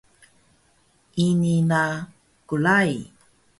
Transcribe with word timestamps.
Ini 1.25 1.55
na 1.69 1.83
klai 2.47 2.95